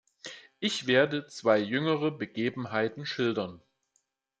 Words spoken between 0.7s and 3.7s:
werde zwei jüngere Begebenheiten schildern.